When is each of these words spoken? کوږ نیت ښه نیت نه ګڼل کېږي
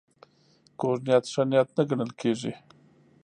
کوږ 0.79 0.97
نیت 1.07 1.23
ښه 1.33 1.43
نیت 1.51 1.69
نه 1.77 1.83
ګڼل 1.89 2.11
کېږي 2.21 2.53